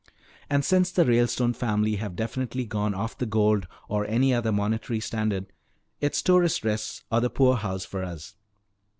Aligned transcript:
"And 0.49 0.65
since 0.65 0.89
the 0.91 1.05
Ralestone 1.05 1.53
family 1.53 1.97
have 1.97 2.15
definitely 2.15 2.65
gone 2.65 2.95
off 2.95 3.15
the 3.19 3.27
gold 3.27 3.67
or 3.87 4.03
any 4.07 4.33
other 4.33 4.51
monetary 4.51 4.99
standard, 4.99 5.53
it's 5.99 6.23
tourist 6.23 6.65
rests 6.65 7.03
or 7.11 7.21
the 7.21 7.29
poorhouse 7.29 7.85
for 7.85 8.03
us." 8.03 8.33